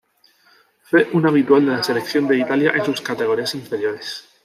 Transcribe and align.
Fue 0.81 1.07
un 1.13 1.27
habitual 1.27 1.63
de 1.63 1.73
la 1.73 1.83
selección 1.83 2.27
de 2.27 2.39
Italia 2.39 2.71
en 2.73 2.83
sus 2.83 3.01
categorías 3.01 3.53
inferiores. 3.53 4.27